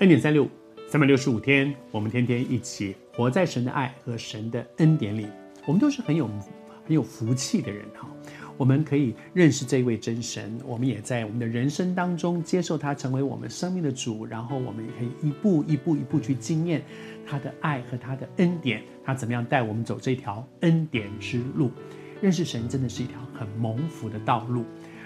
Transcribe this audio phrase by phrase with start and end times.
[0.00, 0.48] 恩典三六五，
[0.88, 5.26] 三百六十五天，我们天天一起活在神的爱和神的恩典里。
[5.66, 6.26] 我们都是很有
[6.86, 8.08] 很有福气的人哈。
[8.56, 16.82] 我们可以认识这位真神，我们也在我们的人生当中接受他成为我们生命的主，然后我们也可以一步一步一步去经验
[17.26, 21.70] 他的爱和他的恩典，他怎么样带我们走这条恩典之路。
[22.22, 24.64] 认识神真的是一条很蒙福的道路。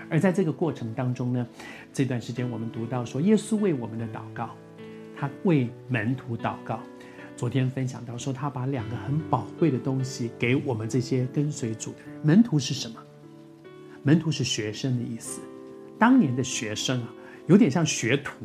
[0.09, 1.45] 而在这个过程当中呢，
[1.93, 4.55] 这段时间我们读到说，耶稣为我们的祷告。
[5.25, 6.81] 他为门徒祷告。
[7.35, 11.99] 昨天分享到说，他把两个很宝贵的东西给我们这些跟随主的。
[12.23, 12.97] 门徒是什么？
[14.03, 15.41] 门徒是学生的意思。
[15.99, 17.09] 当年的学生啊，
[17.47, 18.45] 有点像学徒，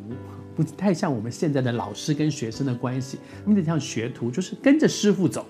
[0.56, 3.20] 不太像我们现在的老师跟学生的关系。
[3.46, 5.46] 有点像学徒，就是跟着师傅走，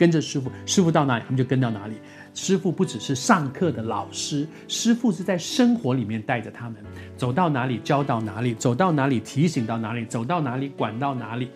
[0.00, 1.96] 跟着师傅，师傅到哪里，他们就跟到哪里。
[2.32, 6.82] 师傅不只是上课的老师，师傅是在生活里面带着他们，
[7.18, 11.50] 走到哪里教到哪里，走到哪里提醒到哪里，走到哪里管到哪里。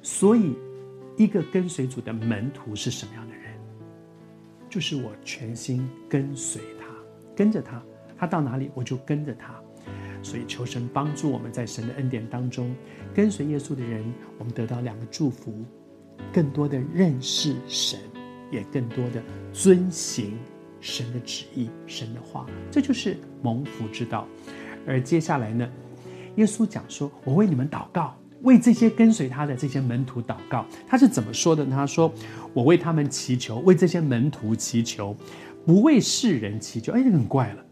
[0.00, 0.54] 所以，
[1.16, 3.54] 一个跟随主的门徒是什么样的人？
[4.68, 6.86] 就是我全心跟随他，
[7.34, 7.82] 跟着他，
[8.16, 9.60] 他到哪里我就跟着他。
[10.22, 12.72] 所以，求神帮助我们在神的恩典当中
[13.12, 14.04] 跟随耶稣的人，
[14.38, 15.64] 我们得到两个祝福：
[16.32, 17.98] 更多的认识神。
[18.52, 20.36] 也更多的遵行
[20.80, 24.26] 神的旨意、神的话，这就是蒙福之道。
[24.84, 25.70] 而接下来呢，
[26.34, 31.76] 耶稣讲说：“我为你们祷告，为这些跟随他的这些门徒祷告。”他是怎么说的呢？
[31.76, 32.12] 他说
[32.52, 35.14] ：“我为他们祈求，为这些门徒祈求，
[35.64, 37.64] 不为世人祈求。”哎，这个很怪了。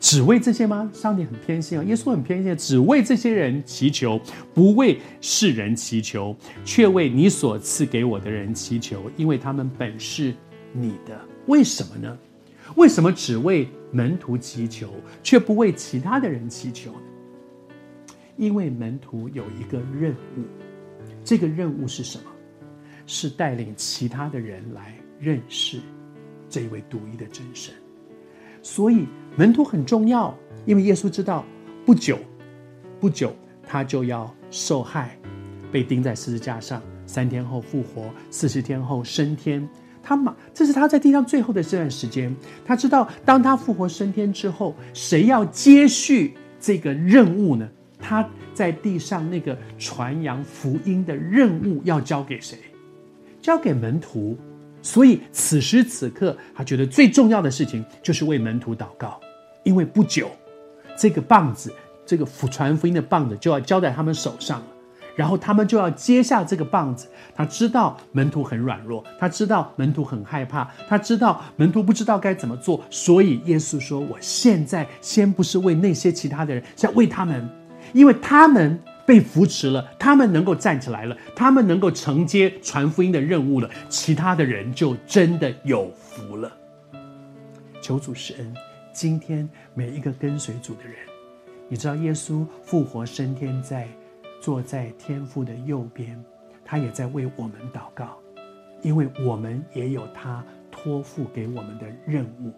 [0.00, 0.90] 只为这些吗？
[0.94, 1.84] 上帝很偏心啊！
[1.84, 4.18] 耶稣很偏心，只为这些人祈求，
[4.54, 6.34] 不为世人祈求，
[6.64, 10.34] 却为你所赐给我的人祈求，因为他们本是
[10.72, 11.20] 你的。
[11.46, 12.18] 为什么呢？
[12.76, 14.88] 为什么只为门徒祈求，
[15.22, 16.98] 却不为其他的人祈求呢？
[18.38, 20.44] 因为门徒有一个任务，
[21.22, 22.24] 这个任务是什么？
[23.06, 25.80] 是带领其他的人来认识
[26.48, 27.74] 这位独一的真神。
[28.62, 29.06] 所以
[29.40, 30.36] 门徒很重要，
[30.66, 31.46] 因为耶稣知道
[31.86, 32.18] 不久，
[33.00, 33.34] 不久
[33.66, 35.18] 他就要受害，
[35.72, 39.66] 被钉在十字架上，三天后复活，四十天后升天。
[40.02, 42.36] 他马，这是他在地上最后的这段时间。
[42.66, 47.66] 他知道，当他复活升天之后，谁要接续这个任务呢？
[47.98, 52.58] 他在地上那个传扬福音的任务要交给谁？
[53.40, 54.36] 交给门徒。
[54.82, 59.18] 所以此时此刻，他觉得最重要的事情就是为门徒祷告，
[59.62, 60.30] 因为不久，
[60.96, 61.72] 这个棒子，
[62.06, 64.66] 这个传福音的棒子就要交在他们手上了，
[65.16, 67.08] 然后他们就要接下这个棒子。
[67.34, 77.48] 他知道门徒很软弱，他知道门徒很害怕，他知道门徒不知道该怎么做，所以耶稣说：“我现在先不是为那些其他的人，是为他们，
[77.92, 86.52] 因为他们。”被扶持了，他们能够站起来了，他们能够承接传福音的任务了，其他的人就真的有福了。
[87.82, 88.54] 求主施恩，
[88.92, 90.94] 今天每一个跟随主的人，
[91.68, 93.88] 你知道耶稣复活升天在，
[94.40, 96.22] 坐在天父的右边，
[96.64, 98.18] 他也在为我们祷告，
[98.82, 102.52] 因为我们也有他托付给我们的任务。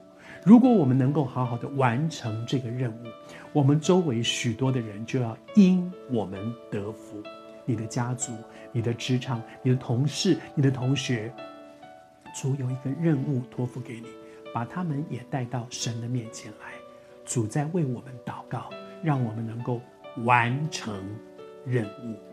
[0.44, 3.06] 如果我们能够好好的完成这个任务，
[3.52, 6.40] 我们周围许多的人就要因我们
[6.70, 7.22] 得福。
[7.64, 8.32] 你的家族、
[8.72, 11.32] 你的职场、你的同事、你的同学，
[12.34, 14.06] 主有一个任务托付给你，
[14.52, 16.72] 把他们也带到神的面前来。
[17.24, 18.68] 主在为我们祷告，
[19.02, 19.80] 让我们能够
[20.24, 21.02] 完成
[21.64, 22.31] 任务。